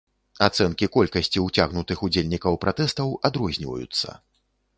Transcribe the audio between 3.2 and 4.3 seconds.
адрозніваюцца.